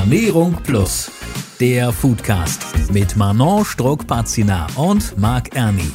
[0.00, 1.10] Ernährung Plus,
[1.60, 5.90] der Foodcast mit Manon Struck-Pazina und Marc Erni.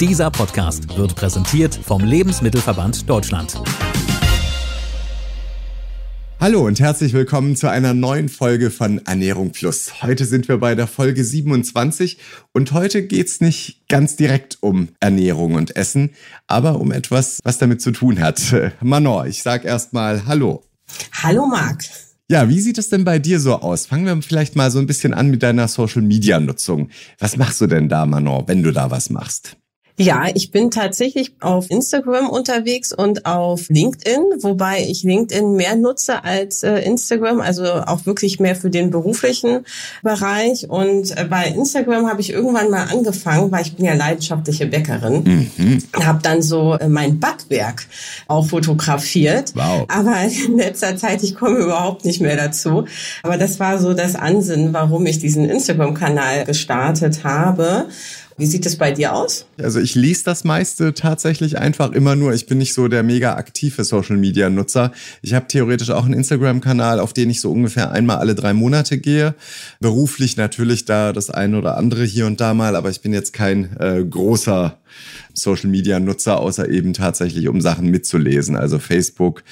[0.00, 3.60] Dieser Podcast wird präsentiert vom Lebensmittelverband Deutschland.
[6.40, 10.02] Hallo und herzlich willkommen zu einer neuen Folge von Ernährung Plus.
[10.02, 12.16] Heute sind wir bei der Folge 27
[12.52, 16.14] und heute geht's nicht ganz direkt um Ernährung und Essen,
[16.46, 18.40] aber um etwas, was damit zu tun hat.
[18.80, 20.64] Manon, ich sag erstmal Hallo.
[21.22, 21.84] Hallo Marc.
[22.30, 23.84] Ja, wie sieht es denn bei dir so aus?
[23.84, 26.88] Fangen wir vielleicht mal so ein bisschen an mit deiner Social Media Nutzung.
[27.18, 29.58] Was machst du denn da, Manon, wenn du da was machst?
[29.96, 36.24] Ja, ich bin tatsächlich auf Instagram unterwegs und auf LinkedIn, wobei ich LinkedIn mehr nutze
[36.24, 39.64] als äh, Instagram, also auch wirklich mehr für den beruflichen
[40.02, 40.68] Bereich.
[40.68, 45.48] Und äh, bei Instagram habe ich irgendwann mal angefangen, weil ich bin ja leidenschaftliche Bäckerin,
[45.56, 45.82] mhm.
[46.02, 47.86] habe dann so äh, mein Backwerk
[48.26, 49.52] auch fotografiert.
[49.54, 49.86] Wow.
[49.86, 52.84] Aber in letzter Zeit, ich komme überhaupt nicht mehr dazu.
[53.22, 57.86] Aber das war so das Ansinnen, warum ich diesen Instagram-Kanal gestartet habe.
[58.36, 59.46] Wie sieht es bei dir aus?
[59.58, 62.34] Also ich lese das meiste tatsächlich einfach immer nur.
[62.34, 64.90] Ich bin nicht so der mega aktive Social Media Nutzer.
[65.22, 68.98] Ich habe theoretisch auch einen Instagram-Kanal, auf den ich so ungefähr einmal alle drei Monate
[68.98, 69.34] gehe.
[69.78, 73.32] Beruflich natürlich da das eine oder andere hier und da mal, aber ich bin jetzt
[73.32, 74.78] kein äh, großer
[75.32, 78.56] Social Media Nutzer, außer eben tatsächlich, um Sachen mitzulesen.
[78.56, 79.42] Also Facebook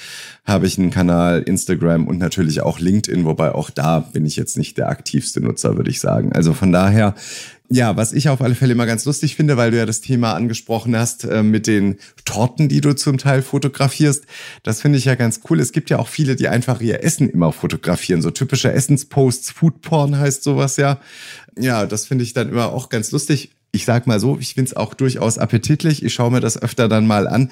[0.45, 4.57] habe ich einen Kanal, Instagram und natürlich auch LinkedIn, wobei auch da bin ich jetzt
[4.57, 6.31] nicht der aktivste Nutzer, würde ich sagen.
[6.33, 7.15] Also von daher
[7.73, 10.33] ja, was ich auf alle Fälle immer ganz lustig finde, weil du ja das Thema
[10.33, 14.25] angesprochen hast äh, mit den Torten, die du zum Teil fotografierst.
[14.61, 15.59] Das finde ich ja ganz cool.
[15.59, 18.21] Es gibt ja auch viele, die einfach ihr Essen immer fotografieren.
[18.21, 20.99] So typische Essensposts, Foodporn heißt sowas ja.
[21.57, 23.49] Ja, das finde ich dann immer auch ganz lustig.
[23.73, 26.03] Ich sag mal so, ich finde es auch durchaus appetitlich.
[26.03, 27.49] Ich schaue mir das öfter dann mal an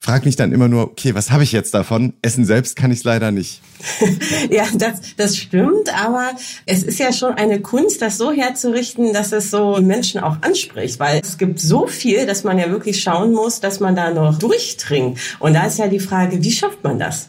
[0.00, 2.14] frage mich dann immer nur, okay, was habe ich jetzt davon?
[2.22, 3.60] Essen selbst kann ich leider nicht.
[4.50, 6.30] ja, das, das stimmt, aber
[6.64, 10.98] es ist ja schon eine Kunst, das so herzurichten, dass es so Menschen auch anspricht,
[10.98, 14.38] weil es gibt so viel, dass man ja wirklich schauen muss, dass man da noch
[14.38, 15.18] durchdringt.
[15.38, 17.28] Und da ist ja die Frage, wie schafft man das?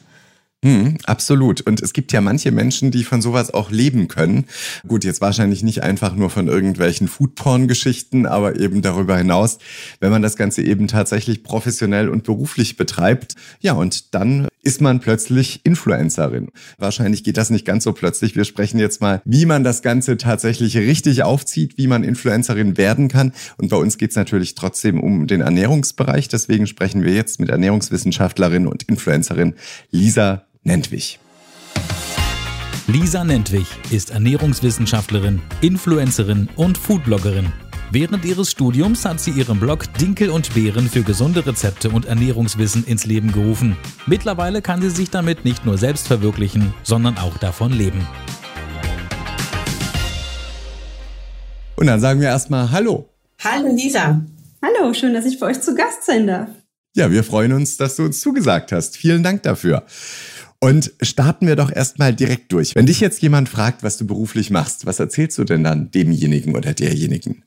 [0.63, 1.61] Hm, absolut.
[1.61, 4.45] Und es gibt ja manche Menschen, die von sowas auch leben können.
[4.87, 9.57] Gut, jetzt wahrscheinlich nicht einfach nur von irgendwelchen Foodporn-Geschichten, aber eben darüber hinaus,
[10.01, 13.33] wenn man das Ganze eben tatsächlich professionell und beruflich betreibt.
[13.59, 16.49] Ja, und dann ist man plötzlich Influencerin.
[16.77, 18.35] Wahrscheinlich geht das nicht ganz so plötzlich.
[18.35, 23.07] Wir sprechen jetzt mal, wie man das Ganze tatsächlich richtig aufzieht, wie man Influencerin werden
[23.07, 23.33] kann.
[23.57, 26.27] Und bei uns geht es natürlich trotzdem um den Ernährungsbereich.
[26.27, 29.55] Deswegen sprechen wir jetzt mit Ernährungswissenschaftlerin und Influencerin
[29.89, 31.19] Lisa Nentwich.
[32.85, 37.51] Lisa Nentwich ist Ernährungswissenschaftlerin, Influencerin und Foodbloggerin.
[37.89, 42.85] Während ihres Studiums hat sie ihren Blog Dinkel und Beeren für gesunde Rezepte und Ernährungswissen
[42.85, 43.75] ins Leben gerufen.
[44.05, 48.07] Mittlerweile kann sie sich damit nicht nur selbst verwirklichen, sondern auch davon leben.
[51.75, 53.09] Und dann sagen wir erstmal Hallo.
[53.43, 54.21] Hallo Lisa.
[54.61, 56.49] Hallo, schön, dass ich bei euch zu Gast sein darf.
[56.93, 58.95] Ja, wir freuen uns, dass du uns zugesagt hast.
[58.97, 59.85] Vielen Dank dafür.
[60.63, 62.75] Und starten wir doch erstmal direkt durch.
[62.75, 66.55] Wenn dich jetzt jemand fragt, was du beruflich machst, was erzählst du denn dann demjenigen
[66.55, 67.43] oder derjenigen?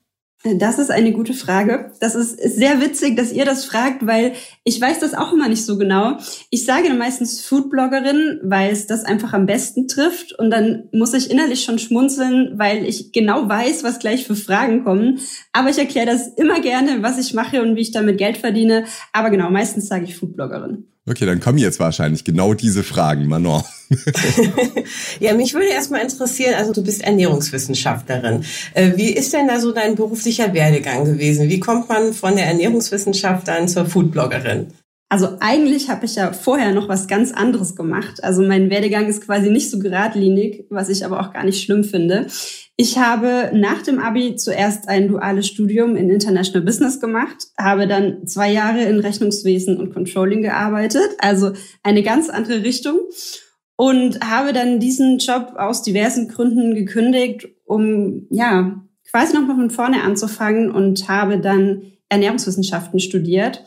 [0.59, 1.93] Das ist eine gute Frage.
[2.01, 5.65] Das ist sehr witzig, dass ihr das fragt, weil ich weiß das auch immer nicht
[5.65, 6.19] so genau.
[6.51, 10.39] Ich sage meistens Foodbloggerin, weil es das einfach am besten trifft.
[10.39, 14.85] Und dann muss ich innerlich schon schmunzeln, weil ich genau weiß, was gleich für Fragen
[14.85, 15.21] kommen.
[15.53, 18.85] Aber ich erkläre das immer gerne, was ich mache und wie ich damit Geld verdiene.
[19.13, 20.89] Aber genau, meistens sage ich Foodbloggerin.
[21.07, 23.63] Okay, dann kommen jetzt wahrscheinlich genau diese Fragen, Manon.
[25.21, 28.45] ja, mich würde erstmal interessieren, also du bist Ernährungswissenschaftlerin.
[28.73, 31.51] Äh, wie ist denn da so dein beruflicher Werdegang gewesen?
[31.51, 34.69] Wie kommt man von der Ernährungswissenschaft dann zur Foodbloggerin?
[35.15, 38.25] Also eigentlich habe ich ja vorher noch was ganz anderes gemacht.
[38.25, 41.85] Also mein Werdegang ist quasi nicht so geradlinig, was ich aber auch gar nicht schlimm
[41.85, 42.27] finde.
[42.75, 48.27] Ich habe nach dem Abi zuerst ein duales Studium in International Business gemacht, habe dann
[48.27, 51.53] zwei Jahre in Rechnungswesen und Controlling gearbeitet, also
[51.85, 52.99] eine ganz andere Richtung
[53.77, 60.03] und habe dann diesen Job aus diversen Gründen gekündigt, um ja quasi nochmal von vorne
[60.03, 63.63] anzufangen und habe dann Ernährungswissenschaften studiert.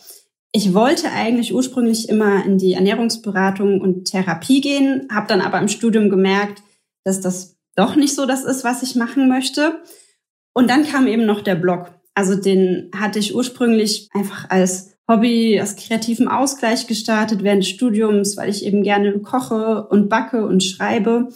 [0.52, 5.68] Ich wollte eigentlich ursprünglich immer in die Ernährungsberatung und Therapie gehen, habe dann aber im
[5.68, 6.64] Studium gemerkt,
[7.04, 9.82] dass das doch nicht so das ist, was ich machen möchte.
[10.54, 11.94] Und dann kam eben noch der Blog.
[12.16, 18.36] Also den hatte ich ursprünglich einfach als Hobby, als kreativen Ausgleich gestartet während des Studiums,
[18.36, 21.30] weil ich eben gerne koche und backe und schreibe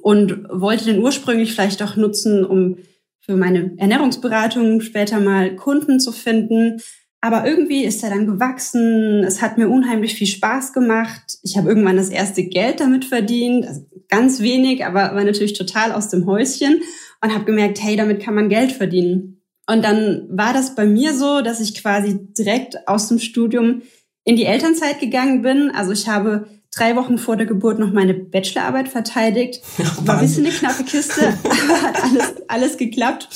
[0.00, 2.78] und wollte den ursprünglich vielleicht auch nutzen, um
[3.20, 6.80] für meine Ernährungsberatung später mal Kunden zu finden.
[7.20, 9.24] Aber irgendwie ist er dann gewachsen.
[9.24, 11.38] Es hat mir unheimlich viel Spaß gemacht.
[11.42, 13.66] Ich habe irgendwann das erste Geld damit verdient.
[13.66, 16.80] Also ganz wenig, aber war natürlich total aus dem Häuschen
[17.22, 19.42] und habe gemerkt, hey, damit kann man Geld verdienen.
[19.66, 23.82] Und dann war das bei mir so, dass ich quasi direkt aus dem Studium
[24.24, 25.70] in die Elternzeit gegangen bin.
[25.70, 29.60] Also ich habe drei Wochen vor der Geburt noch meine Bachelorarbeit verteidigt.
[30.04, 33.28] War ein bisschen eine knappe Kiste, aber hat alles, alles geklappt.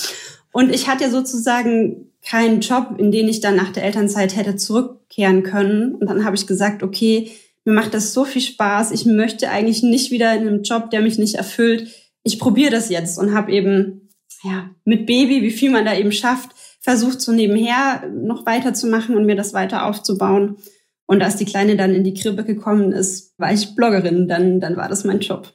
[0.55, 5.43] Und ich hatte sozusagen keinen Job, in den ich dann nach der Elternzeit hätte zurückkehren
[5.43, 5.97] können.
[5.97, 7.33] Und dann habe ich gesagt, okay,
[7.65, 8.93] mir macht das so viel Spaß.
[8.93, 11.89] Ich möchte eigentlich nicht wieder in einem Job, der mich nicht erfüllt.
[12.23, 14.11] Ich probiere das jetzt und habe eben
[14.45, 19.27] ja mit Baby, wie viel man da eben schafft, versucht so nebenher noch weiterzumachen und
[19.27, 20.59] mir das weiter aufzubauen.
[21.07, 24.29] Und als die Kleine dann in die Krippe gekommen ist, war ich Bloggerin.
[24.29, 25.53] Dann, dann war das mein Job.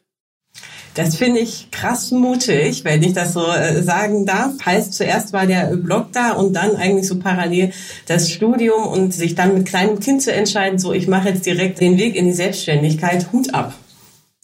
[0.99, 4.51] Das finde ich krass mutig, wenn ich das so äh, sagen darf.
[4.65, 7.71] Heißt, zuerst war der Blog da und dann eigentlich so parallel
[8.05, 11.79] das Studium und sich dann mit kleinem Kind zu entscheiden, so ich mache jetzt direkt
[11.79, 13.75] den Weg in die Selbstständigkeit, Hut ab.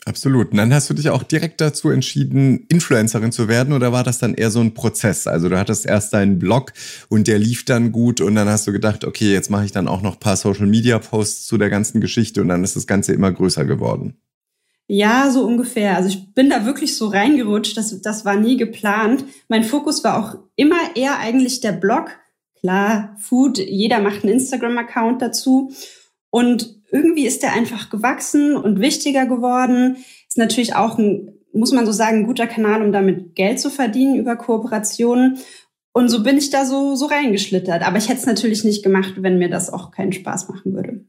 [0.05, 0.51] Absolut.
[0.51, 4.19] Und dann hast du dich auch direkt dazu entschieden, Influencerin zu werden oder war das
[4.19, 5.27] dann eher so ein Prozess?
[5.27, 6.71] Also du hattest erst deinen Blog
[7.09, 9.89] und der lief dann gut und dann hast du gedacht, okay, jetzt mache ich dann
[9.89, 13.11] auch noch paar Social Media Posts zu der ganzen Geschichte und dann ist das Ganze
[13.11, 14.15] immer größer geworden.
[14.87, 15.95] Ja, so ungefähr.
[15.95, 17.75] Also ich bin da wirklich so reingerutscht.
[17.75, 19.25] Das, das war nie geplant.
[19.47, 22.11] Mein Fokus war auch immer eher eigentlich der Blog.
[22.59, 25.71] Klar, Food, jeder macht einen Instagram-Account dazu.
[26.29, 29.97] Und irgendwie ist der einfach gewachsen und wichtiger geworden.
[30.27, 33.71] Ist natürlich auch ein, muss man so sagen, ein guter Kanal, um damit Geld zu
[33.71, 35.39] verdienen über Kooperationen.
[35.93, 37.87] Und so bin ich da so, so reingeschlittert.
[37.87, 41.05] Aber ich hätte es natürlich nicht gemacht, wenn mir das auch keinen Spaß machen würde.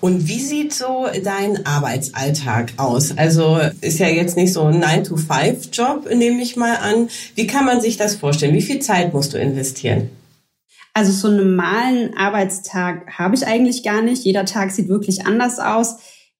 [0.00, 3.16] Und wie sieht so dein Arbeitsalltag aus?
[3.16, 7.08] Also ist ja jetzt nicht so ein 9-to-5-Job, nehme ich mal an.
[7.34, 8.54] Wie kann man sich das vorstellen?
[8.54, 10.10] Wie viel Zeit musst du investieren?
[10.94, 14.24] Also so einen normalen Arbeitstag habe ich eigentlich gar nicht.
[14.24, 15.96] Jeder Tag sieht wirklich anders aus.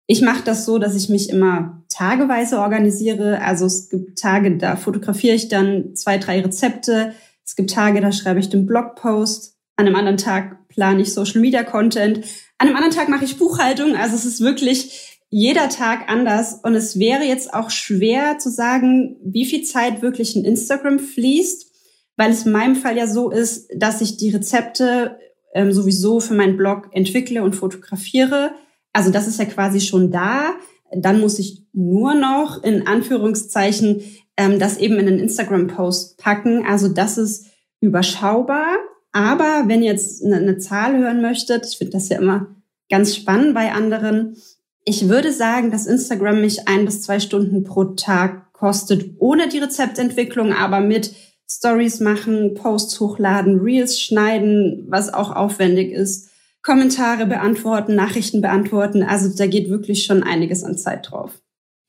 [0.07, 3.41] Ich mache das so, dass ich mich immer tageweise organisiere.
[3.41, 7.15] Also es gibt Tage, da fotografiere ich dann zwei, drei Rezepte.
[7.45, 9.57] Es gibt Tage, da schreibe ich den Blogpost.
[9.77, 12.25] An einem anderen Tag plane ich Social Media Content.
[12.63, 13.97] An einem anderen Tag mache ich Buchhaltung.
[13.97, 16.61] Also es ist wirklich jeder Tag anders.
[16.63, 21.73] Und es wäre jetzt auch schwer zu sagen, wie viel Zeit wirklich in Instagram fließt,
[22.17, 25.19] weil es in meinem Fall ja so ist, dass ich die Rezepte
[25.55, 28.53] ähm, sowieso für meinen Blog entwickle und fotografiere.
[28.93, 30.55] Also das ist ja quasi schon da.
[30.95, 34.05] Dann muss ich nur noch in Anführungszeichen
[34.37, 36.65] ähm, das eben in einen Instagram-Post packen.
[36.65, 37.47] Also das ist
[37.81, 38.77] überschaubar.
[39.13, 42.55] Aber wenn ihr jetzt eine, eine Zahl hören möchtet, ich finde das ja immer
[42.91, 44.37] ganz spannend bei anderen,
[44.85, 49.59] ich würde sagen, dass Instagram mich ein bis zwei Stunden pro Tag kostet, ohne die
[49.59, 51.15] Rezeptentwicklung, aber mit
[51.49, 56.31] Stories machen, Posts hochladen, Reels schneiden, was auch aufwendig ist,
[56.63, 59.03] Kommentare beantworten, Nachrichten beantworten.
[59.03, 61.33] Also da geht wirklich schon einiges an Zeit drauf.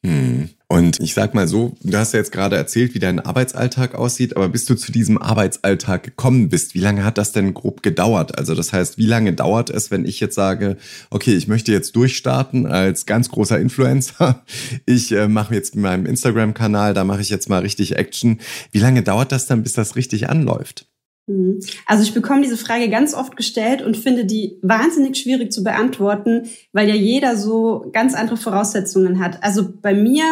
[0.05, 0.49] Hm.
[0.73, 4.35] Und ich sag mal so, du hast ja jetzt gerade erzählt, wie dein Arbeitsalltag aussieht,
[4.35, 8.39] aber bis du zu diesem Arbeitsalltag gekommen bist, wie lange hat das denn grob gedauert?
[8.39, 10.77] Also das heißt, wie lange dauert es, wenn ich jetzt sage,
[11.11, 14.43] okay, ich möchte jetzt durchstarten als ganz großer Influencer,
[14.87, 18.39] ich äh, mache jetzt mit meinem Instagram-Kanal, da mache ich jetzt mal richtig Action.
[18.71, 20.87] Wie lange dauert das dann, bis das richtig anläuft?
[21.27, 21.59] Mhm.
[21.85, 26.49] Also ich bekomme diese Frage ganz oft gestellt und finde die wahnsinnig schwierig zu beantworten,
[26.71, 29.43] weil ja jeder so ganz andere Voraussetzungen hat.
[29.43, 30.25] Also bei mir,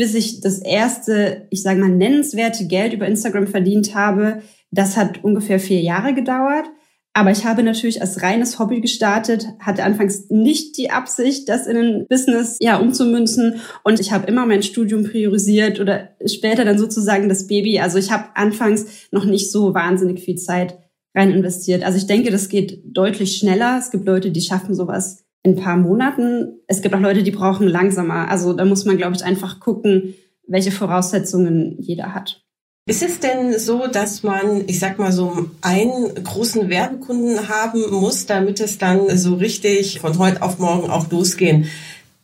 [0.00, 4.40] bis ich das erste, ich sage mal, nennenswerte Geld über Instagram verdient habe,
[4.70, 6.64] das hat ungefähr vier Jahre gedauert.
[7.12, 11.76] Aber ich habe natürlich als reines Hobby gestartet, hatte anfangs nicht die Absicht, das in
[11.76, 13.60] ein Business ja umzumünzen.
[13.84, 17.78] Und ich habe immer mein Studium priorisiert oder später dann sozusagen das Baby.
[17.78, 20.78] Also ich habe anfangs noch nicht so wahnsinnig viel Zeit
[21.14, 21.84] rein investiert.
[21.84, 23.76] Also ich denke, das geht deutlich schneller.
[23.78, 26.60] Es gibt Leute, die schaffen sowas in ein paar Monaten.
[26.66, 28.28] Es gibt auch Leute, die brauchen langsamer.
[28.28, 30.14] Also da muss man, glaube ich, einfach gucken,
[30.46, 32.42] welche Voraussetzungen jeder hat.
[32.86, 38.26] Ist es denn so, dass man, ich sag mal so, einen großen Werbekunden haben muss,
[38.26, 41.68] damit es dann so richtig von heute auf morgen auch losgehen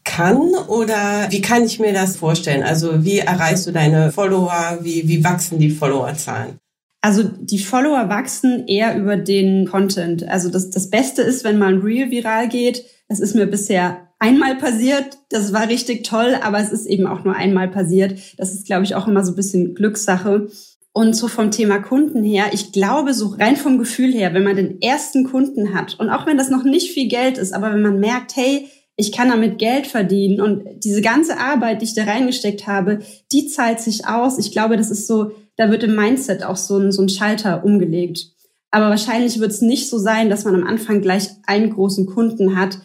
[0.02, 0.40] kann?
[0.68, 2.62] Oder wie kann ich mir das vorstellen?
[2.62, 4.78] Also wie erreichst du deine Follower?
[4.80, 6.58] Wie, wie wachsen die Followerzahlen?
[7.00, 10.26] Also die Follower wachsen eher über den Content.
[10.28, 12.84] Also das, das Beste ist, wenn mal ein Reel viral geht.
[13.08, 15.18] Das ist mir bisher einmal passiert.
[15.30, 18.18] Das war richtig toll, aber es ist eben auch nur einmal passiert.
[18.36, 20.48] Das ist, glaube ich, auch immer so ein bisschen Glückssache.
[20.92, 24.56] Und so vom Thema Kunden her, ich glaube, so rein vom Gefühl her, wenn man
[24.56, 27.82] den ersten Kunden hat und auch wenn das noch nicht viel Geld ist, aber wenn
[27.82, 32.04] man merkt, hey, ich kann damit Geld verdienen und diese ganze Arbeit, die ich da
[32.04, 34.38] reingesteckt habe, die zahlt sich aus.
[34.38, 37.62] Ich glaube, das ist so, da wird im Mindset auch so ein, so ein Schalter
[37.62, 38.30] umgelegt.
[38.70, 42.56] Aber wahrscheinlich wird es nicht so sein, dass man am Anfang gleich einen großen Kunden
[42.56, 42.78] hat,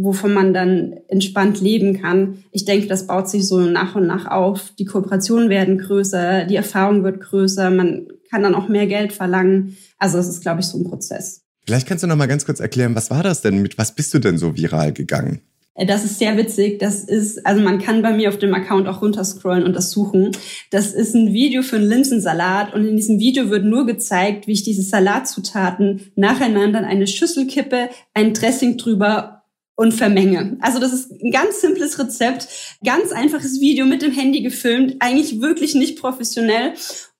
[0.00, 2.44] wovon man dann entspannt leben kann.
[2.52, 4.72] Ich denke, das baut sich so nach und nach auf.
[4.78, 9.76] Die Kooperationen werden größer, die Erfahrung wird größer, man kann dann auch mehr Geld verlangen.
[9.98, 11.42] Also es ist, glaube ich, so ein Prozess.
[11.66, 13.60] Vielleicht kannst du noch mal ganz kurz erklären, was war das denn?
[13.60, 15.42] Mit was bist du denn so viral gegangen?
[15.74, 16.78] Äh, das ist sehr witzig.
[16.78, 20.30] Das ist, also man kann bei mir auf dem Account auch runterscrollen und das suchen.
[20.70, 24.52] Das ist ein Video für einen Linsensalat und in diesem Video wird nur gezeigt, wie
[24.52, 29.37] ich diese Salatzutaten nacheinander in eine Schüssel kippe, ein Dressing drüber
[29.78, 30.56] und vermenge.
[30.60, 32.48] Also das ist ein ganz simples Rezept,
[32.84, 36.72] ganz einfaches Video mit dem Handy gefilmt, eigentlich wirklich nicht professionell.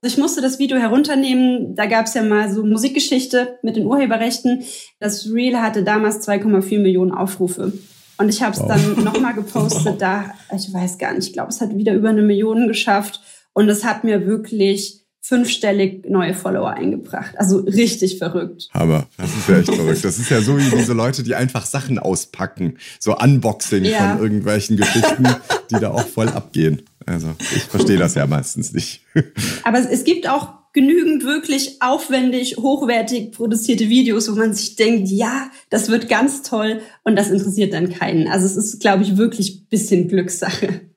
[0.02, 1.76] Ich musste das Video herunternehmen.
[1.76, 4.64] Da gab es ja mal so Musikgeschichte mit den Urheberrechten.
[4.98, 7.74] Das Reel hatte damals 2,4 Millionen Aufrufe.
[8.18, 8.66] Und ich habe es wow.
[8.66, 10.02] dann nochmal gepostet.
[10.02, 13.20] Da, ich weiß gar nicht, ich glaube, es hat wieder über eine Million geschafft.
[13.52, 17.34] Und es hat mir wirklich fünfstellig neue Follower eingebracht.
[17.36, 18.68] Also richtig verrückt.
[18.72, 20.04] Aber das ist ja echt verrückt.
[20.04, 22.78] Das ist ja so wie diese Leute, die einfach Sachen auspacken.
[22.98, 24.16] So Unboxing ja.
[24.16, 25.26] von irgendwelchen Geschichten,
[25.70, 26.82] die da auch voll abgehen.
[27.04, 29.02] Also ich verstehe das ja meistens nicht.
[29.64, 35.50] Aber es gibt auch genügend wirklich aufwendig, hochwertig produzierte Videos, wo man sich denkt, ja,
[35.70, 38.28] das wird ganz toll und das interessiert dann keinen.
[38.28, 40.87] Also es ist, glaube ich, wirklich bisschen Glückssache.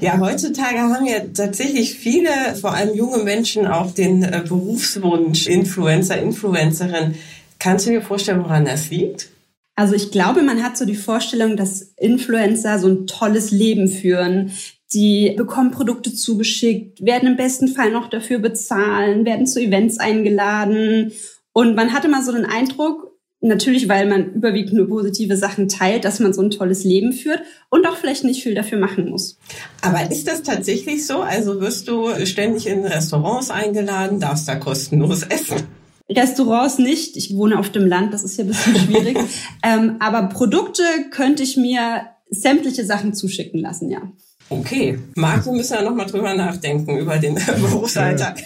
[0.00, 6.20] Ja, heutzutage haben ja tatsächlich viele, vor allem junge Menschen, auch den äh, Berufswunsch Influencer,
[6.20, 7.14] Influencerin.
[7.58, 9.28] Kannst du dir vorstellen, woran das liegt?
[9.76, 14.52] Also ich glaube, man hat so die Vorstellung, dass Influencer so ein tolles Leben führen.
[14.92, 21.12] Die bekommen Produkte zugeschickt, werden im besten Fall noch dafür bezahlen, werden zu Events eingeladen.
[21.52, 23.13] Und man hatte mal so den Eindruck,
[23.46, 27.42] Natürlich, weil man überwiegend nur positive Sachen teilt, dass man so ein tolles Leben führt
[27.68, 29.38] und auch vielleicht nicht viel dafür machen muss.
[29.82, 31.20] Aber ist das tatsächlich so?
[31.20, 35.62] Also wirst du ständig in Restaurants eingeladen, darfst da kostenlos essen?
[36.08, 37.18] Restaurants nicht.
[37.18, 39.18] Ich wohne auf dem Land, das ist ja ein bisschen schwierig.
[39.62, 44.10] ähm, aber Produkte könnte ich mir sämtliche Sachen zuschicken lassen, ja.
[44.48, 44.98] Okay.
[45.16, 48.42] Marc, wir müssen ja nochmal drüber nachdenken, über den Berufsalltag.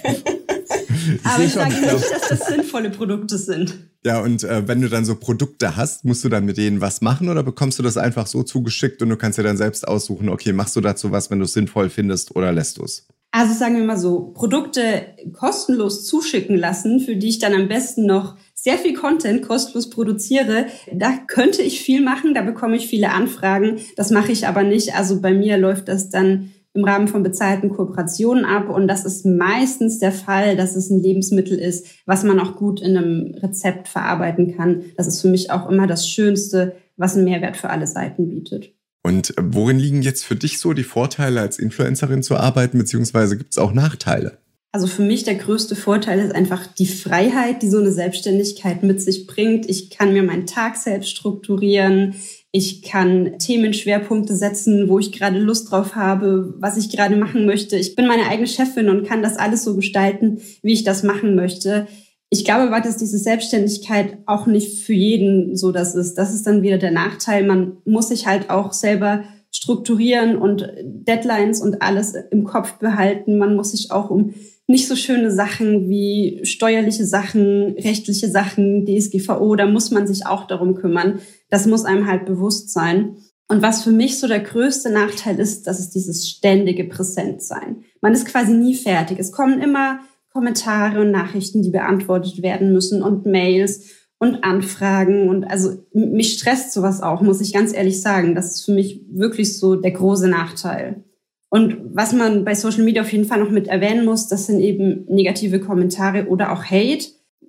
[1.23, 3.88] aber ich sage nicht, dass das sinnvolle Produkte sind.
[4.05, 7.01] Ja, und äh, wenn du dann so Produkte hast, musst du dann mit denen was
[7.01, 10.29] machen oder bekommst du das einfach so zugeschickt und du kannst dir dann selbst aussuchen,
[10.29, 13.09] okay, machst du dazu was, wenn du es sinnvoll findest oder lässt du es?
[13.31, 18.07] Also sagen wir mal so, Produkte kostenlos zuschicken lassen, für die ich dann am besten
[18.07, 23.11] noch sehr viel Content kostenlos produziere, da könnte ich viel machen, da bekomme ich viele
[23.11, 24.95] Anfragen, das mache ich aber nicht.
[24.95, 28.69] Also bei mir läuft das dann im Rahmen von bezahlten Kooperationen ab.
[28.69, 32.81] Und das ist meistens der Fall, dass es ein Lebensmittel ist, was man auch gut
[32.81, 34.85] in einem Rezept verarbeiten kann.
[34.97, 38.75] Das ist für mich auch immer das Schönste, was einen Mehrwert für alle Seiten bietet.
[39.03, 43.53] Und worin liegen jetzt für dich so die Vorteile, als Influencerin zu arbeiten, beziehungsweise gibt
[43.53, 44.39] es auch Nachteile?
[44.71, 49.01] Also für mich der größte Vorteil ist einfach die Freiheit, die so eine Selbstständigkeit mit
[49.01, 49.69] sich bringt.
[49.69, 52.17] Ich kann mir meinen Tag selbst strukturieren.
[52.51, 57.77] Ich kann Themenschwerpunkte setzen, wo ich gerade Lust drauf habe, was ich gerade machen möchte.
[57.77, 61.35] Ich bin meine eigene Chefin und kann das alles so gestalten, wie ich das machen
[61.35, 61.87] möchte.
[62.31, 66.15] Ich glaube aber, dass diese Selbstständigkeit auch nicht für jeden so das ist.
[66.15, 67.47] Das ist dann wieder der Nachteil.
[67.47, 73.39] Man muss sich halt auch selber strukturieren und Deadlines und alles im Kopf behalten.
[73.39, 74.35] Man muss sich auch um
[74.67, 80.47] nicht so schöne Sachen wie steuerliche Sachen, rechtliche Sachen, DSGVO, da muss man sich auch
[80.47, 81.21] darum kümmern.
[81.51, 83.17] Das muss einem halt bewusst sein.
[83.49, 87.85] Und was für mich so der größte Nachteil ist, das ist dieses ständige Präsentsein.
[88.03, 89.19] Man ist quasi nie fertig.
[89.19, 90.01] Es kommen immer
[90.33, 96.73] Kommentare und Nachrichten, die beantwortet werden müssen und Mails und Anfragen und also mich stresst
[96.73, 98.35] sowas auch, muss ich ganz ehrlich sagen.
[98.35, 101.05] Das ist für mich wirklich so der große Nachteil.
[101.51, 104.61] Und was man bei Social Media auf jeden Fall noch mit erwähnen muss, das sind
[104.61, 107.07] eben negative Kommentare oder auch Hate.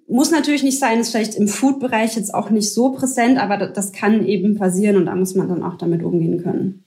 [0.10, 3.92] Muss natürlich nicht sein, ist vielleicht im Food-Bereich jetzt auch nicht so präsent, aber das
[3.92, 6.84] kann eben passieren und da muss man dann auch damit umgehen können.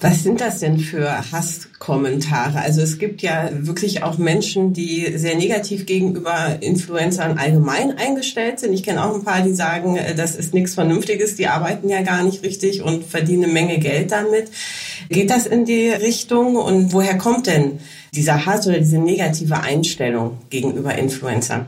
[0.00, 2.58] Was sind das denn für Hasskommentare?
[2.60, 8.74] Also es gibt ja wirklich auch Menschen, die sehr negativ gegenüber Influencern allgemein eingestellt sind.
[8.74, 12.02] Ich kenne auch ein paar, die sagen, äh, das ist nichts Vernünftiges, die arbeiten ja
[12.02, 14.50] gar nicht richtig und verdienen eine Menge Geld damit.
[15.08, 17.78] Geht das in die Richtung und woher kommt denn
[18.12, 21.66] dieser Hass oder diese negative Einstellung gegenüber Influencern?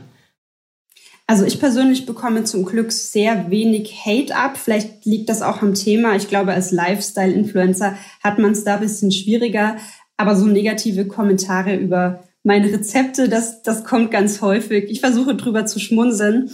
[1.29, 4.57] Also ich persönlich bekomme zum Glück sehr wenig Hate ab.
[4.57, 6.15] Vielleicht liegt das auch am Thema.
[6.15, 7.93] Ich glaube, als Lifestyle-Influencer
[8.23, 9.75] hat man es da ein bisschen schwieriger.
[10.17, 14.85] Aber so negative Kommentare über meine Rezepte, das, das kommt ganz häufig.
[14.89, 16.49] Ich versuche drüber zu schmunzeln.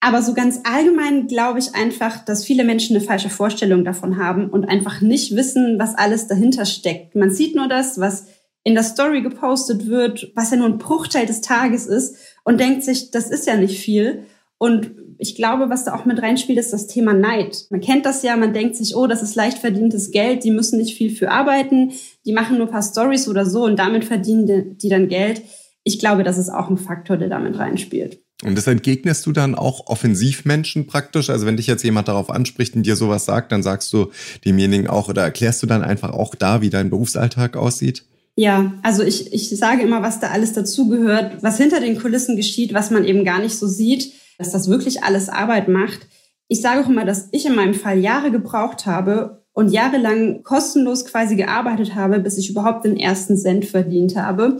[0.00, 4.50] Aber so ganz allgemein glaube ich einfach, dass viele Menschen eine falsche Vorstellung davon haben
[4.50, 7.16] und einfach nicht wissen, was alles dahinter steckt.
[7.16, 8.26] Man sieht nur das, was
[8.64, 12.82] in der Story gepostet wird, was ja nur ein Bruchteil des Tages ist und denkt
[12.82, 14.24] sich, das ist ja nicht viel.
[14.58, 17.66] Und ich glaube, was da auch mit reinspielt, ist das Thema Neid.
[17.70, 20.78] Man kennt das ja, man denkt sich, oh, das ist leicht verdientes Geld, die müssen
[20.78, 21.92] nicht viel für arbeiten,
[22.26, 25.42] die machen nur ein paar Stories oder so und damit verdienen die dann Geld.
[25.84, 28.20] Ich glaube, das ist auch ein Faktor, der damit reinspielt.
[28.42, 31.28] Und das entgegnest du dann auch Offensivmenschen praktisch?
[31.28, 34.10] Also wenn dich jetzt jemand darauf anspricht und dir sowas sagt, dann sagst du
[34.44, 38.04] demjenigen auch oder erklärst du dann einfach auch da, wie dein Berufsalltag aussieht?
[38.40, 42.72] Ja, also ich, ich sage immer, was da alles dazugehört, was hinter den Kulissen geschieht,
[42.72, 46.06] was man eben gar nicht so sieht, dass das wirklich alles Arbeit macht.
[46.48, 51.04] Ich sage auch immer, dass ich in meinem Fall Jahre gebraucht habe und jahrelang kostenlos
[51.04, 54.56] quasi gearbeitet habe, bis ich überhaupt den ersten Cent verdient habe.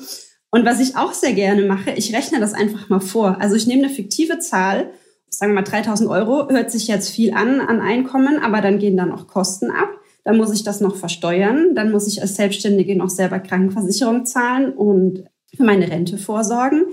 [0.50, 3.40] Und was ich auch sehr gerne mache, ich rechne das einfach mal vor.
[3.40, 4.90] Also ich nehme eine fiktive Zahl,
[5.30, 8.98] sagen wir mal 3000 Euro, hört sich jetzt viel an an Einkommen, aber dann gehen
[8.98, 9.88] da noch Kosten ab.
[10.24, 11.74] Dann muss ich das noch versteuern.
[11.74, 15.24] Dann muss ich als Selbstständige noch selber Krankenversicherung zahlen und
[15.54, 16.84] für meine Rente vorsorgen.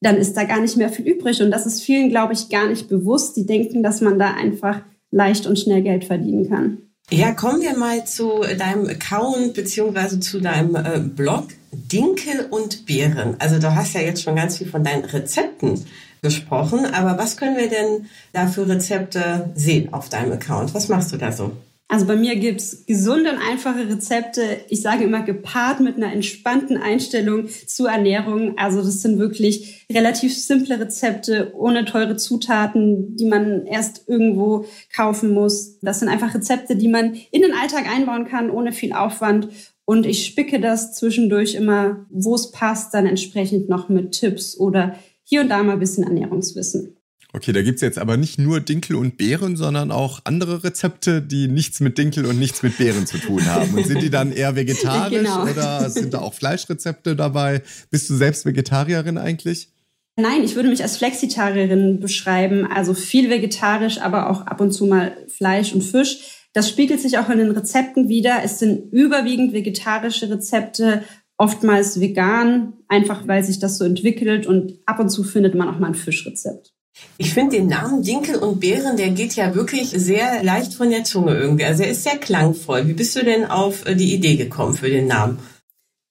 [0.00, 1.42] Dann ist da gar nicht mehr viel übrig.
[1.42, 3.36] Und das ist vielen, glaube ich, gar nicht bewusst.
[3.36, 4.80] Die denken, dass man da einfach
[5.10, 6.78] leicht und schnell Geld verdienen kann.
[7.10, 13.36] Ja, kommen wir mal zu deinem Account beziehungsweise zu deinem äh, Blog Dinkel und Beeren.
[13.38, 15.84] Also du hast ja jetzt schon ganz viel von deinen Rezepten
[16.22, 20.74] gesprochen, aber was können wir denn da für Rezepte sehen auf deinem Account?
[20.74, 21.52] Was machst du da so?
[21.90, 24.42] Also bei mir gibt's gesunde und einfache Rezepte.
[24.68, 28.58] Ich sage immer gepaart mit einer entspannten Einstellung zur Ernährung.
[28.58, 35.32] Also das sind wirklich relativ simple Rezepte ohne teure Zutaten, die man erst irgendwo kaufen
[35.32, 35.78] muss.
[35.80, 39.48] Das sind einfach Rezepte, die man in den Alltag einbauen kann, ohne viel Aufwand.
[39.86, 44.96] Und ich spicke das zwischendurch immer, wo es passt, dann entsprechend noch mit Tipps oder
[45.24, 46.97] hier und da mal ein bisschen Ernährungswissen.
[47.34, 51.46] Okay, da gibt's jetzt aber nicht nur Dinkel und Beeren, sondern auch andere Rezepte, die
[51.46, 53.74] nichts mit Dinkel und nichts mit Beeren zu tun haben.
[53.74, 55.42] Und sind die dann eher vegetarisch genau.
[55.42, 57.62] oder sind da auch Fleischrezepte dabei?
[57.90, 59.68] Bist du selbst Vegetarierin eigentlich?
[60.16, 62.66] Nein, ich würde mich als Flexitarierin beschreiben.
[62.66, 66.46] Also viel vegetarisch, aber auch ab und zu mal Fleisch und Fisch.
[66.54, 68.40] Das spiegelt sich auch in den Rezepten wieder.
[68.42, 71.04] Es sind überwiegend vegetarische Rezepte,
[71.36, 75.78] oftmals vegan, einfach weil sich das so entwickelt und ab und zu findet man auch
[75.78, 76.72] mal ein Fischrezept.
[77.20, 81.02] Ich finde den Namen Dinkel und Beeren, der geht ja wirklich sehr leicht von der
[81.02, 81.64] Zunge irgendwie.
[81.64, 82.86] Also er ist sehr klangvoll.
[82.86, 85.38] Wie bist du denn auf äh, die Idee gekommen für den Namen?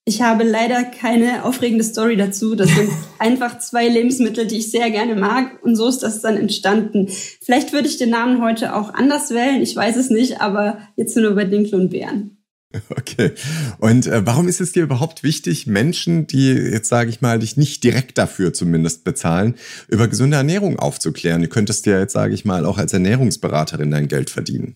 [0.04, 2.56] Ich habe leider keine aufregende Story dazu.
[2.56, 5.64] Das sind einfach zwei Lebensmittel, die ich sehr gerne mag.
[5.64, 7.08] Und so ist das dann entstanden.
[7.42, 9.62] Vielleicht würde ich den Namen heute auch anders wählen.
[9.62, 12.37] Ich weiß es nicht, aber jetzt wir bei Dinkel und Beeren.
[12.90, 13.32] Okay.
[13.80, 17.58] Und äh, warum ist es dir überhaupt wichtig, Menschen, die jetzt sage ich mal dich
[17.58, 19.56] nicht direkt dafür zumindest bezahlen,
[19.88, 21.42] über gesunde Ernährung aufzuklären?
[21.42, 24.76] Du könntest ja jetzt sage ich mal auch als Ernährungsberaterin dein Geld verdienen.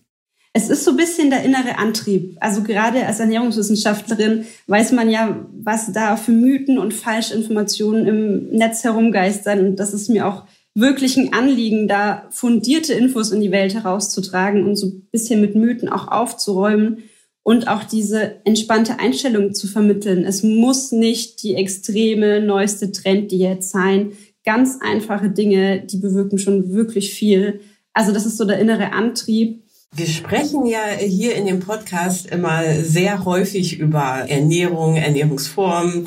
[0.54, 2.36] Es ist so ein bisschen der innere Antrieb.
[2.40, 8.84] Also gerade als Ernährungswissenschaftlerin weiß man ja, was da für Mythen und Falschinformationen im Netz
[8.84, 9.60] herumgeistern.
[9.60, 14.66] Und das ist mir auch wirklich ein Anliegen, da fundierte Infos in die Welt herauszutragen
[14.66, 17.02] und so ein bisschen mit Mythen auch aufzuräumen
[17.42, 20.24] und auch diese entspannte Einstellung zu vermitteln.
[20.24, 24.12] Es muss nicht die extreme neueste Trend jetzt sein.
[24.44, 27.60] Ganz einfache Dinge, die bewirken schon wirklich viel.
[27.92, 29.62] Also das ist so der innere Antrieb.
[29.94, 36.06] Wir sprechen ja hier in dem Podcast immer sehr häufig über Ernährung, Ernährungsformen.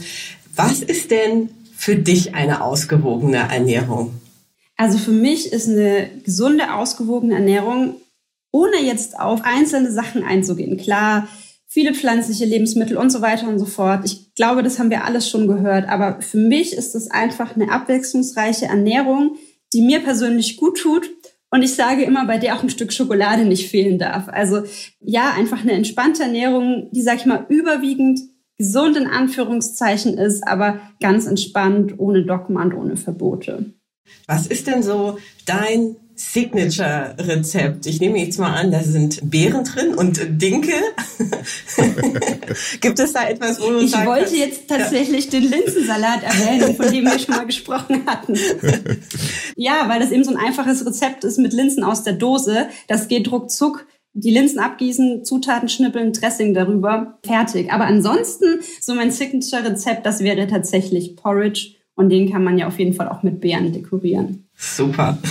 [0.55, 4.13] Was ist denn für dich eine ausgewogene Ernährung?
[4.77, 7.95] Also für mich ist eine gesunde, ausgewogene Ernährung
[8.55, 10.77] ohne jetzt auf einzelne Sachen einzugehen.
[10.77, 11.27] Klar,
[11.67, 14.05] viele pflanzliche Lebensmittel und so weiter und so fort.
[14.05, 15.89] Ich glaube, das haben wir alles schon gehört.
[15.89, 19.35] Aber für mich ist es einfach eine abwechslungsreiche Ernährung,
[19.73, 21.09] die mir persönlich gut tut.
[21.51, 24.29] Und ich sage immer, bei der auch ein Stück Schokolade nicht fehlen darf.
[24.29, 24.63] Also
[25.01, 28.21] ja, einfach eine entspannte Ernährung, die, sag ich mal, überwiegend
[28.57, 33.73] gesund in Anführungszeichen ist, aber ganz entspannt, ohne Dogma und ohne Verbote.
[34.27, 37.85] Was ist denn so dein Signature-Rezept.
[37.87, 40.75] Ich nehme jetzt mal an, da sind Beeren drin und Dinkel.
[42.79, 44.37] Gibt es da etwas, wo du Ich wollte hast?
[44.37, 45.31] jetzt tatsächlich ja.
[45.31, 48.35] den Linsensalat erwähnen, von dem wir schon mal gesprochen hatten.
[49.57, 52.69] ja, weil das eben so ein einfaches Rezept ist mit Linsen aus der Dose.
[52.87, 53.85] Das geht ruckzuck
[54.17, 57.73] die Linsen abgießen, Zutaten schnippeln, Dressing darüber, fertig.
[57.73, 61.74] Aber ansonsten, so mein Signature-Rezept, das wäre tatsächlich Porridge.
[61.95, 64.47] Und den kann man ja auf jeden Fall auch mit Beeren dekorieren.
[64.55, 65.17] Super.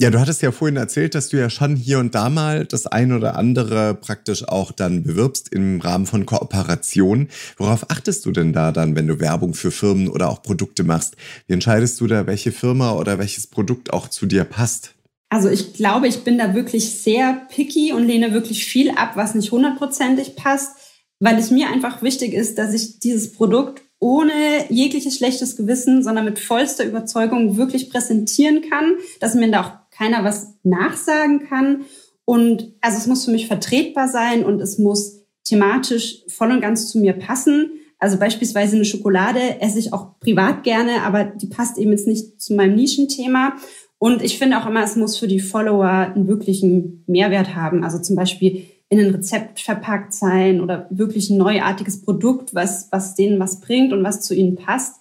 [0.00, 2.88] Ja, du hattest ja vorhin erzählt, dass du ja schon hier und da mal das
[2.88, 7.28] ein oder andere praktisch auch dann bewirbst im Rahmen von Kooperation.
[7.56, 11.14] Worauf achtest du denn da dann, wenn du Werbung für Firmen oder auch Produkte machst?
[11.46, 14.96] Wie entscheidest du da, welche Firma oder welches Produkt auch zu dir passt?
[15.28, 19.36] Also ich glaube, ich bin da wirklich sehr picky und lehne wirklich viel ab, was
[19.36, 20.72] nicht hundertprozentig passt.
[21.20, 24.32] weil es mir einfach wichtig ist, dass ich dieses Produkt ohne
[24.68, 30.24] jegliches schlechtes Gewissen, sondern mit vollster Überzeugung wirklich präsentieren kann, dass mir da auch keiner
[30.24, 31.84] was nachsagen kann.
[32.24, 36.88] Und also es muss für mich vertretbar sein und es muss thematisch voll und ganz
[36.88, 37.70] zu mir passen.
[38.00, 42.42] Also beispielsweise eine Schokolade esse ich auch privat gerne, aber die passt eben jetzt nicht
[42.42, 43.54] zu meinem Nischenthema.
[43.98, 47.84] Und ich finde auch immer, es muss für die Follower einen wirklichen Mehrwert haben.
[47.84, 53.14] Also zum Beispiel in ein Rezept verpackt sein oder wirklich ein neuartiges Produkt, was, was
[53.14, 54.96] denen was bringt und was zu ihnen passt.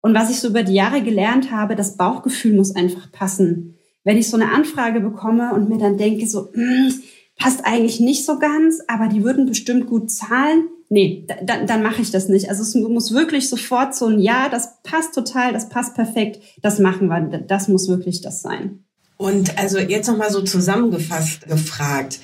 [0.00, 3.76] Und was ich so über die Jahre gelernt habe, das Bauchgefühl muss einfach passen.
[4.02, 6.92] Wenn ich so eine Anfrage bekomme und mir dann denke, so, hm,
[7.38, 12.02] passt eigentlich nicht so ganz, aber die würden bestimmt gut zahlen, nee, dann, dann mache
[12.02, 12.50] ich das nicht.
[12.50, 16.80] Also es muss wirklich sofort so ein Ja, das passt total, das passt perfekt, das
[16.80, 18.82] machen wir, das muss wirklich das sein.
[19.16, 22.18] Und also jetzt nochmal so zusammengefasst gefragt.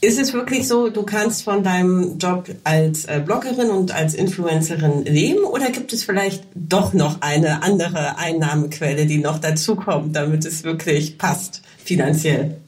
[0.00, 5.04] Ist es wirklich so, du kannst von deinem Job als äh, Bloggerin und als Influencerin
[5.04, 10.62] leben oder gibt es vielleicht doch noch eine andere Einnahmequelle, die noch dazukommt, damit es
[10.62, 12.58] wirklich passt finanziell?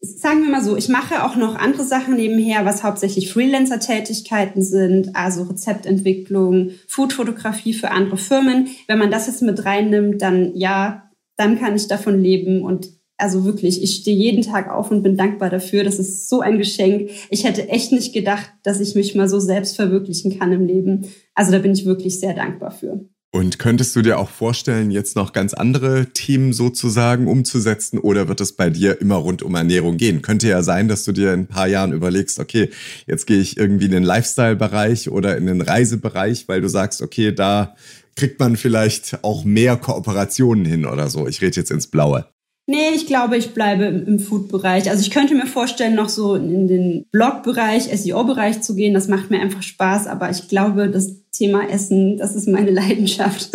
[0.00, 5.14] Sagen wir mal so, ich mache auch noch andere Sachen nebenher, was hauptsächlich Freelancer-Tätigkeiten sind,
[5.14, 8.68] also Rezeptentwicklung, Foodfotografie für andere Firmen.
[8.88, 12.88] Wenn man das jetzt mit reinnimmt, dann ja, dann kann ich davon leben und
[13.22, 15.84] also wirklich, ich stehe jeden Tag auf und bin dankbar dafür.
[15.84, 17.10] Das ist so ein Geschenk.
[17.30, 21.06] Ich hätte echt nicht gedacht, dass ich mich mal so selbst verwirklichen kann im Leben.
[21.34, 23.06] Also da bin ich wirklich sehr dankbar für.
[23.34, 28.40] Und könntest du dir auch vorstellen, jetzt noch ganz andere Themen sozusagen umzusetzen oder wird
[28.40, 30.20] es bei dir immer rund um Ernährung gehen?
[30.20, 32.70] Könnte ja sein, dass du dir in ein paar Jahren überlegst, okay,
[33.06, 37.32] jetzt gehe ich irgendwie in den Lifestyle-Bereich oder in den Reisebereich, weil du sagst, okay,
[37.32, 37.74] da
[38.16, 41.26] kriegt man vielleicht auch mehr Kooperationen hin oder so.
[41.26, 42.26] Ich rede jetzt ins Blaue.
[42.66, 44.88] Nee, ich glaube, ich bleibe im, Food-Bereich.
[44.88, 48.94] Also ich könnte mir vorstellen, noch so in den Blog-Bereich, SEO-Bereich zu gehen.
[48.94, 50.06] Das macht mir einfach Spaß.
[50.06, 53.50] Aber ich glaube, das Thema Essen, das ist meine Leidenschaft.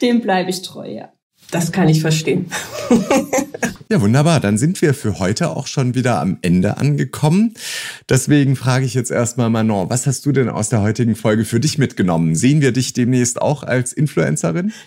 [0.00, 1.12] Dem bleibe ich treu, ja.
[1.50, 2.46] Das kann ich verstehen.
[3.90, 4.40] ja, wunderbar.
[4.40, 7.54] Dann sind wir für heute auch schon wieder am Ende angekommen.
[8.08, 11.60] Deswegen frage ich jetzt erstmal Manon, was hast du denn aus der heutigen Folge für
[11.60, 12.34] dich mitgenommen?
[12.34, 14.72] Sehen wir dich demnächst auch als Influencerin?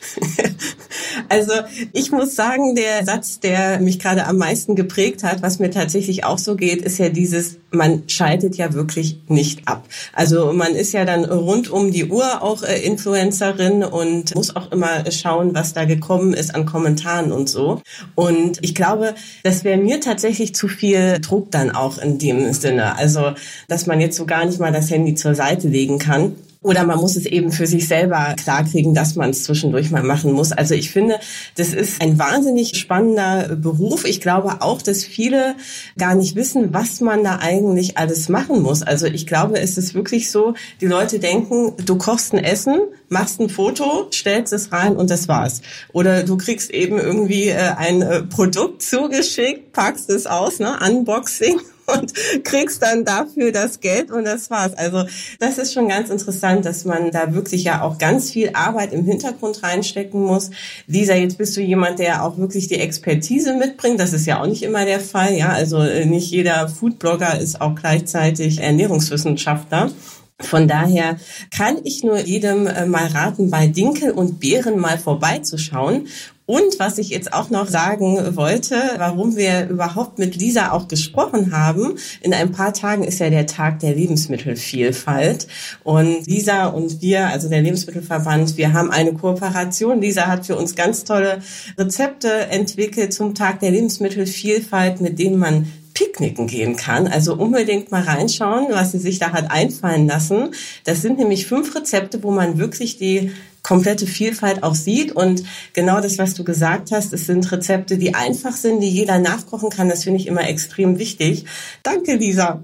[1.29, 1.53] Also
[1.93, 6.25] ich muss sagen, der Satz, der mich gerade am meisten geprägt hat, was mir tatsächlich
[6.25, 9.85] auch so geht, ist ja dieses, man schaltet ja wirklich nicht ab.
[10.13, 14.71] Also man ist ja dann rund um die Uhr auch äh, Influencerin und muss auch
[14.71, 17.81] immer schauen, was da gekommen ist an Kommentaren und so.
[18.15, 22.95] Und ich glaube, das wäre mir tatsächlich zu viel Druck dann auch in dem Sinne.
[22.97, 23.33] Also,
[23.67, 26.35] dass man jetzt so gar nicht mal das Handy zur Seite legen kann.
[26.63, 30.31] Oder man muss es eben für sich selber klarkriegen, dass man es zwischendurch mal machen
[30.31, 30.53] muss.
[30.53, 31.19] Also ich finde,
[31.55, 34.05] das ist ein wahnsinnig spannender Beruf.
[34.05, 35.55] Ich glaube auch, dass viele
[35.97, 38.81] gar nicht wissen, was man da eigentlich alles machen muss.
[38.81, 43.41] Also ich glaube, es ist wirklich so, die Leute denken, du kochst ein Essen, machst
[43.41, 45.61] ein Foto, stellst es rein und das war's.
[45.91, 51.59] Oder du kriegst eben irgendwie äh, ein äh, Produkt zugeschickt, packst es aus, ne, Unboxing
[51.99, 54.73] und kriegst dann dafür das Geld und das war's.
[54.73, 55.05] Also
[55.39, 59.05] das ist schon ganz interessant, dass man da wirklich ja auch ganz viel Arbeit im
[59.05, 60.51] Hintergrund reinstecken muss.
[60.87, 63.99] Lisa, jetzt bist du jemand, der auch wirklich die Expertise mitbringt.
[63.99, 65.33] Das ist ja auch nicht immer der Fall.
[65.33, 69.91] Ja, also nicht jeder Foodblogger ist auch gleichzeitig Ernährungswissenschaftler.
[70.39, 71.17] Von daher
[71.55, 76.07] kann ich nur jedem äh, mal raten, bei Dinkel und Beeren mal vorbeizuschauen
[76.45, 81.55] und was ich jetzt auch noch sagen wollte, warum wir überhaupt mit Lisa auch gesprochen
[81.55, 85.47] haben, in ein paar Tagen ist ja der Tag der Lebensmittelvielfalt.
[85.83, 90.01] Und Lisa und wir, also der Lebensmittelverband, wir haben eine Kooperation.
[90.01, 91.41] Lisa hat für uns ganz tolle
[91.77, 97.07] Rezepte entwickelt zum Tag der Lebensmittelvielfalt, mit denen man picknicken gehen kann.
[97.07, 100.53] Also unbedingt mal reinschauen, was sie sich da hat einfallen lassen.
[100.83, 103.31] Das sind nämlich fünf Rezepte, wo man wirklich die
[103.63, 105.13] komplette Vielfalt auch sieht.
[105.13, 109.19] Und genau das, was du gesagt hast, es sind Rezepte, die einfach sind, die jeder
[109.19, 109.89] nachkochen kann.
[109.89, 111.45] Das finde ich immer extrem wichtig.
[111.81, 112.63] Danke, Lisa.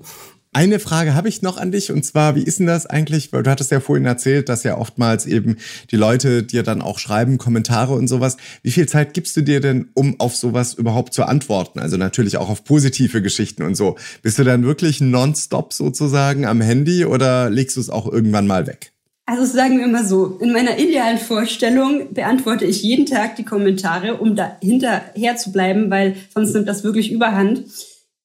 [0.52, 3.32] Eine Frage habe ich noch an dich und zwar, wie ist denn das eigentlich?
[3.32, 5.58] Weil du hattest ja vorhin erzählt, dass ja oftmals eben
[5.92, 8.38] die Leute dir dann auch schreiben, Kommentare und sowas.
[8.64, 11.78] Wie viel Zeit gibst du dir denn, um auf sowas überhaupt zu antworten?
[11.78, 13.96] Also natürlich auch auf positive Geschichten und so.
[14.24, 18.66] Bist du dann wirklich nonstop sozusagen am Handy oder legst du es auch irgendwann mal
[18.66, 18.92] weg?
[19.32, 24.16] Also sagen wir immer so, in meiner idealen Vorstellung beantworte ich jeden Tag die Kommentare,
[24.18, 27.64] um da hinterher zu bleiben, weil sonst nimmt das wirklich überhand.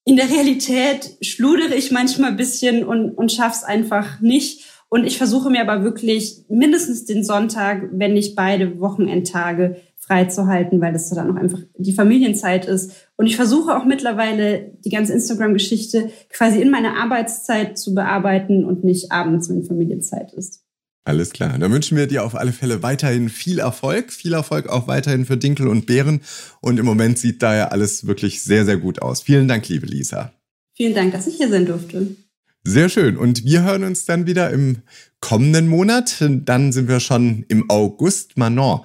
[0.03, 4.65] In der Realität schludere ich manchmal ein bisschen und, und schaff's einfach nicht.
[4.89, 10.93] Und ich versuche mir aber wirklich mindestens den Sonntag, wenn nicht beide Wochenendtage, freizuhalten, weil
[10.93, 12.93] das dann auch einfach die Familienzeit ist.
[13.15, 18.83] Und ich versuche auch mittlerweile die ganze Instagram-Geschichte quasi in meiner Arbeitszeit zu bearbeiten und
[18.83, 20.64] nicht abends, wenn Familienzeit ist.
[21.05, 21.57] Alles klar.
[21.59, 24.11] Dann wünschen wir dir auf alle Fälle weiterhin viel Erfolg.
[24.11, 26.21] Viel Erfolg auch weiterhin für Dinkel und Bären.
[26.61, 29.21] Und im Moment sieht da ja alles wirklich sehr, sehr gut aus.
[29.21, 30.33] Vielen Dank, liebe Lisa.
[30.73, 32.15] Vielen Dank, dass ich hier sein durfte.
[32.63, 33.17] Sehr schön.
[33.17, 34.77] Und wir hören uns dann wieder im
[35.19, 36.15] kommenden Monat.
[36.19, 38.35] Dann sind wir schon im August.
[38.37, 38.81] Manon,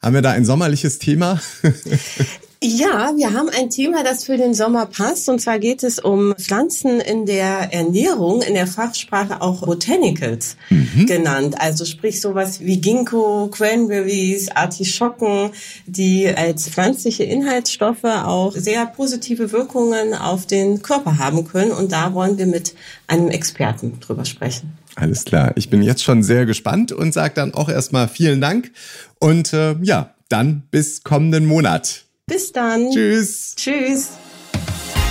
[0.00, 1.40] haben wir da ein sommerliches Thema?
[2.66, 5.28] Ja, wir haben ein Thema, das für den Sommer passt.
[5.28, 11.04] Und zwar geht es um Pflanzen in der Ernährung, in der Fachsprache auch Botanicals mhm.
[11.04, 11.56] genannt.
[11.58, 15.50] Also sprich sowas wie Ginkgo, Cranberries, Artischocken,
[15.84, 21.70] die als pflanzliche Inhaltsstoffe auch sehr positive Wirkungen auf den Körper haben können.
[21.70, 22.74] Und da wollen wir mit
[23.08, 24.72] einem Experten drüber sprechen.
[24.94, 25.52] Alles klar.
[25.56, 28.70] Ich bin jetzt schon sehr gespannt und sage dann auch erstmal vielen Dank.
[29.18, 32.03] Und äh, ja, dann bis kommenden Monat.
[32.26, 32.90] Bis dann.
[32.90, 33.54] Tschüss.
[33.54, 34.12] Tschüss.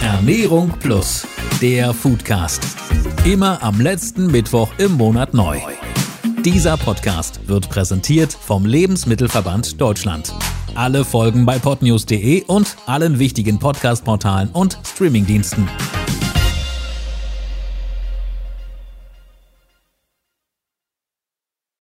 [0.02, 1.28] Ernährung Plus,
[1.62, 2.64] der Foodcast.
[3.24, 5.60] Immer am letzten Mittwoch im Monat neu.
[6.44, 10.34] Dieser Podcast wird präsentiert vom Lebensmittelverband Deutschland.
[10.74, 15.70] Alle Folgen bei podnews.de und allen wichtigen Podcast-Portalen und Streamingdiensten.